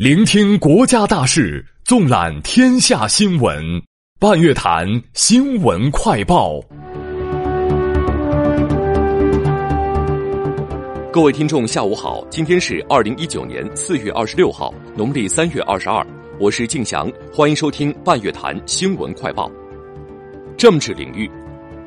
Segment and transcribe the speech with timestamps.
[0.00, 3.62] 聆听国家大事，纵览天下新闻。
[4.18, 6.58] 半月谈新闻快报。
[11.12, 16.02] 各位听众，下午好，今天是二零一九年四月二十六号，农历三月二十二，
[16.38, 19.52] 我是敬祥，欢迎收听半月谈新闻快报。
[20.56, 21.30] 政治领域，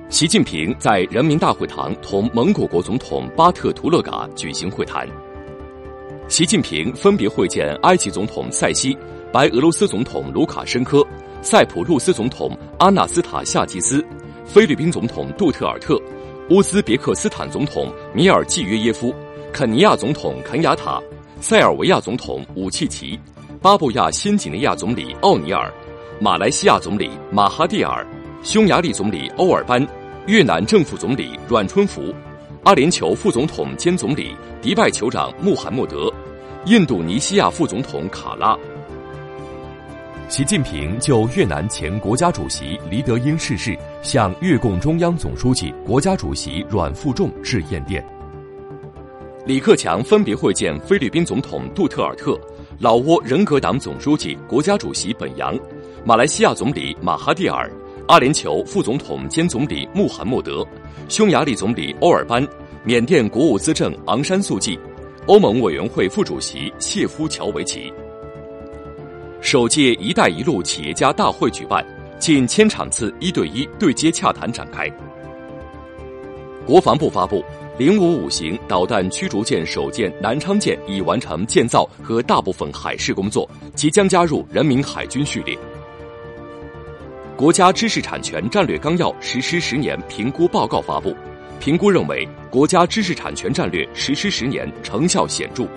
[0.09, 5.09] 习近平在人民大会堂同蒙古国总统巴特图勒嘎举行会谈。
[6.29, 8.97] 习近平分别会见埃及总统塞西、
[9.31, 11.05] 白俄罗斯总统卢卡申科、
[11.41, 14.03] 塞浦路斯总统阿纳斯塔夏吉斯、
[14.45, 16.01] 菲律宾总统杜特尔特、
[16.49, 19.13] 乌兹别克斯坦总统米尔季约耶夫、
[19.51, 20.99] 肯尼亚总统肯雅塔、
[21.41, 23.19] 塞尔维亚总统武契奇、
[23.61, 25.71] 巴布亚新几内亚总理奥尼尔、
[26.21, 28.07] 马来西亚总理马哈蒂尔、
[28.43, 29.85] 匈牙利总理欧尔班、
[30.25, 32.13] 越南政府总理阮春福。
[32.63, 36.09] 阿联酋副总统兼总理、迪拜酋长穆罕默德，
[36.65, 38.57] 印度尼西亚副总统卡拉。
[40.29, 48.01] 习近平就越南前国家主席黎德英逝世，向越共中央总书记、国家主席阮富仲致唁电。
[49.45, 52.39] 李克强分别会见菲律宾总统杜特尔特、
[52.79, 55.53] 老挝人格党总书记、国家主席本扬、
[56.05, 57.69] 马来西亚总理马哈蒂尔。
[58.07, 60.65] 阿联酋副总统兼总理穆罕默德，
[61.07, 62.45] 匈牙利总理欧尔班，
[62.83, 64.77] 缅甸国务资政昂山素季，
[65.25, 67.91] 欧盟委员会副主席谢夫乔维奇。
[69.39, 71.85] 首届“一带一路”企业家大会举办，
[72.19, 74.91] 近千场次一对一对接洽谈展开。
[76.65, 77.41] 国防部发布，
[77.77, 85.57] 零五五型导弹驱逐舰首舰南昌舰已完成建造和大部分海试工作，即将加入人民海军序列。
[87.35, 91.15] 国家知识产权战略纲要实施十年评估报告发布，
[91.59, 95.67] 评估认为国家知识产权战略实施十年成效显著。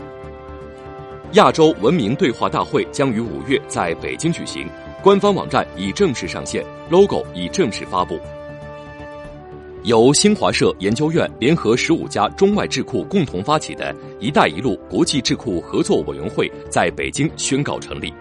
[1.32, 4.68] 亚洲文明对话大会将于五月在北京举行，
[5.02, 8.20] 官方网站已正式上线，logo 已正式发布。
[9.84, 18.12] 由新华社研究院联合十五家中外智库共同发起的一带一路国际智库合作委员会在北京宣告成立。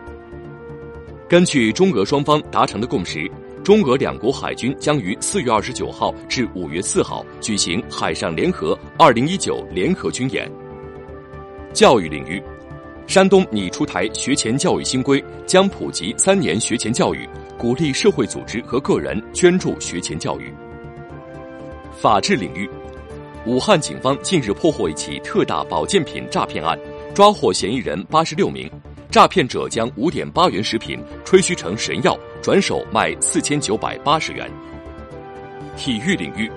[1.28, 3.28] 根据中俄双方达成的共识，
[3.64, 10.48] 中俄两国海军将于四月二十九号至五月四号举行海上联合二零一九联合军演。
[11.74, 12.40] 教育领域，
[13.08, 17.28] 山东拟出台学前教育新规，将普及三年学前教育，
[17.58, 20.54] 鼓励社会组织和个人捐助学前教育。
[22.00, 22.70] 法治领域，
[23.48, 26.80] 武汉警方近日破获一起特大保健品诈骗案，
[27.16, 28.70] 抓获嫌疑人八十六名。
[29.16, 34.52] 诈骗者将五点八元食品吹嘘成神药，转手卖四千九百八十元。
[35.78, 36.52] 体育领域，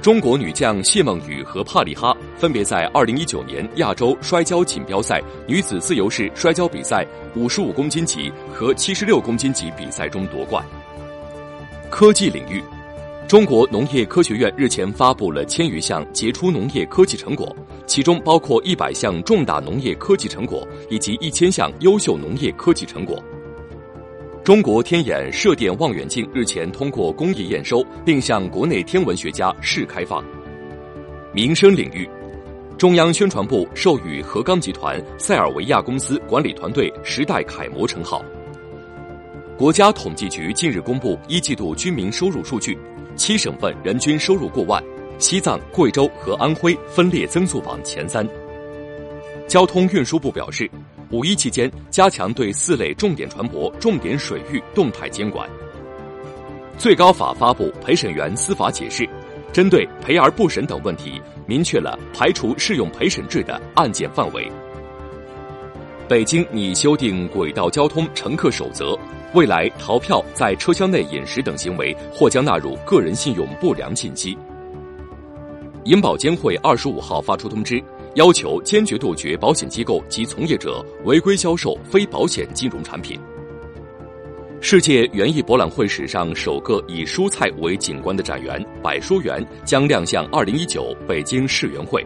[0.00, 7.06] 中国女将谢梦雨和帕里哈分别在二零一九年亚洲摔跤锦标赛女子自由式摔跤比赛
[7.36, 10.64] 五十五公斤级和七十六公斤级比赛中夺冠。
[11.90, 12.64] 科技领域。
[13.30, 23.22] 中国农业科学院日前发布了千余项杰出农业科技成果，其中包括一百项重大农业科技成果以及一千项优秀农业科技成果。
[24.42, 30.24] 中国天眼射电望远镜日前通过工艺验收，并向国内天文学家试开放。
[31.32, 32.10] 民生领域，
[32.76, 38.24] 中央宣传部授予和钢集团塞尔维亚公司管理团队“时代楷模”称号。
[39.56, 42.76] 国家统计局近日公布一季度居民收入数据。
[43.16, 44.82] 七省份人均收入过万，
[45.18, 48.26] 西藏、贵州和安徽分列增速榜前三。
[49.46, 50.70] 交通运输部表示，
[51.10, 55.48] 五一期间加强对四类重点船舶、重点水域动态监管。
[56.78, 59.06] 最高法发布陪审员司法解释，
[59.52, 64.50] 针对陪而不审等问题，明确了排除适用陪审制的案件范围。
[66.08, 68.98] 北京拟修订轨道交通乘客守则。
[69.32, 74.36] 未来逃票、在车厢内饮食等行为或将纳入个人信用不良信息。
[75.84, 77.82] 银保监会二十五号发出通知，
[78.14, 83.18] 要求坚决杜绝保险机构及从业者违规销售非保险金融产品。
[84.60, 92.04] 世界园艺博览会史上首个以蔬菜为景观的展园——百蔬园将亮相二零一九北京世园会。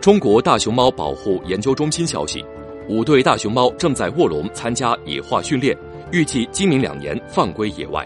[0.00, 2.44] 中国大熊猫保护研究中心消息。
[2.90, 5.78] 五对大熊猫正在卧龙参加野化训练，
[6.10, 8.04] 预计今明两年放归野外。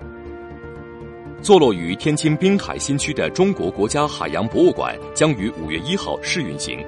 [1.41, 6.85] 坐落于天津滨海新区的中国国家海洋博物馆将于五月一号试运行。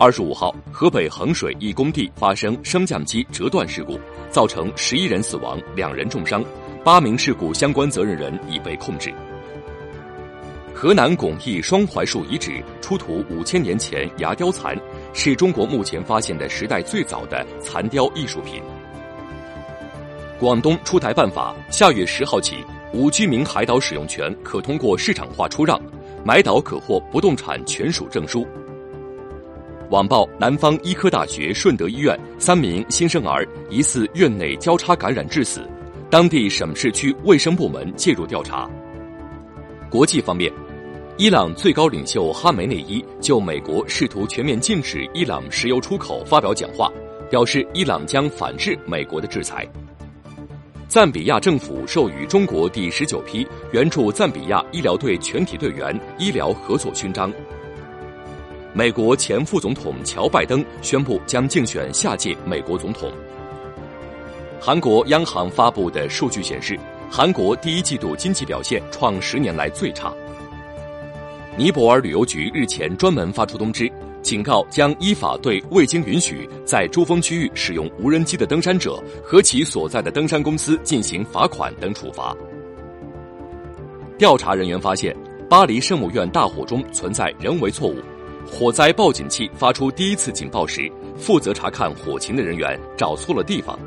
[0.00, 3.96] 二十五号，河北衡水一工地发生升降机折断事故，
[4.28, 6.44] 造成十一人死亡，两人重伤，
[6.82, 9.14] 八名事故相关责任人已被控制。
[10.74, 14.76] 河南巩义双槐树遗址出土五千年前牙雕残。
[15.14, 18.60] 是中国目前发现的时代最早的残雕艺术品。
[20.40, 22.56] 广东出台办法，下月十号起，
[22.92, 25.80] 无居民海岛使用权可通过市场化出让，
[26.24, 28.44] 买岛可获不动产权属证书。
[29.90, 35.62] 网曝南方医科大学顺德医院三名新生儿疑似院内交叉感染致死，
[36.10, 38.68] 当地省市区卫生部门介入调查。
[39.88, 40.52] 国际方面，
[41.16, 46.90] 伊朗最高领袖哈梅内伊就美国试图全面禁止伊朗石油出口发表讲话，
[47.30, 49.64] 表示伊朗将反制美国的制裁。
[50.88, 57.32] 赞比亚政府授予中国第十九批援助赞比亚医疗队全体队员医疗合作勋章。
[58.72, 63.12] 美国前副总统乔拜登宣布将竞选下届美国总统。
[64.60, 66.76] 韩国央行发布的数据显示，
[67.08, 70.12] 韩国第一季度经济表现创十年来最差。
[71.56, 73.88] 尼泊尔旅游局日前专门发出通知，
[74.22, 82.36] 警告将依法对未经允许在珠峰区域使用无人机的登山者和其所在的登山公司进行罚款等处罚。
[84.18, 85.16] 调查人员发现，
[85.48, 87.98] 巴黎圣母院大火中存在人为错误。
[88.44, 93.78] 火灾报警器发出第一次警报时，负责查看火情的人员找错了地方。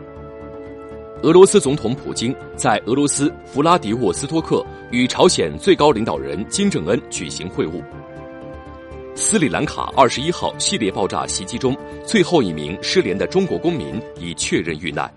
[1.24, 7.84] 俄罗斯总统普京在俄罗斯弗拉迪沃斯托克与朝鲜最高领导人金正恩举行会晤。
[9.16, 11.76] 斯里兰卡二十一号系列爆炸袭击中，
[12.06, 15.12] 最后一名失联的中国公民已确认遇难。